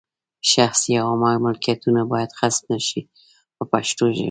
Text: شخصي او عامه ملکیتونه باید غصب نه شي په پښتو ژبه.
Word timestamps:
شخصي 0.53 0.91
او 1.01 1.07
عامه 1.13 1.31
ملکیتونه 1.45 2.01
باید 2.11 2.29
غصب 2.39 2.63
نه 2.71 2.79
شي 2.87 3.01
په 3.55 3.63
پښتو 3.71 4.03
ژبه. 4.15 4.19